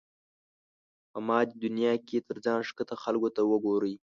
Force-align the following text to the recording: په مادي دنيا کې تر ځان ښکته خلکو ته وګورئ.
په 1.11 1.19
مادي 1.27 1.55
دنيا 1.65 1.93
کې 2.07 2.17
تر 2.27 2.37
ځان 2.45 2.59
ښکته 2.67 2.95
خلکو 3.03 3.29
ته 3.35 3.41
وګورئ. 3.51 3.93